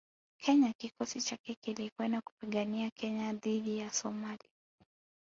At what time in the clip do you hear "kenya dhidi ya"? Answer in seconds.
2.89-3.85